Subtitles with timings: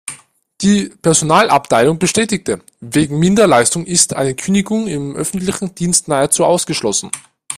[0.61, 7.11] Die Personalabteilung bestätigte: Wegen Minderleistung ist eine Kündigung im öffentlichen Dienst nahezu ausgeschlossen.